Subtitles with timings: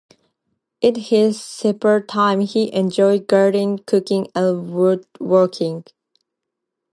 [0.81, 5.83] In his spare time, he enjoys gardening, cooking and woodworking.